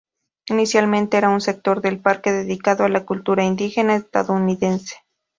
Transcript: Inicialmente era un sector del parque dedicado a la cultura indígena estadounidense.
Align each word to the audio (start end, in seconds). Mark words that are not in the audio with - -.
Inicialmente 0.49 1.15
era 1.17 1.29
un 1.29 1.41
sector 1.41 1.79
del 1.79 1.99
parque 1.99 2.31
dedicado 2.31 2.83
a 2.85 2.89
la 2.89 3.05
cultura 3.05 3.43
indígena 3.45 3.95
estadounidense. 3.95 4.95